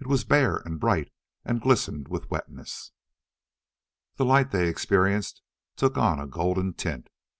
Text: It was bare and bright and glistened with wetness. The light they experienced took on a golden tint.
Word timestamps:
It 0.00 0.08
was 0.08 0.24
bare 0.24 0.56
and 0.56 0.80
bright 0.80 1.12
and 1.44 1.60
glistened 1.60 2.08
with 2.08 2.28
wetness. 2.28 2.90
The 4.16 4.24
light 4.24 4.50
they 4.50 4.68
experienced 4.68 5.42
took 5.76 5.96
on 5.96 6.18
a 6.18 6.26
golden 6.26 6.74
tint. 6.74 7.08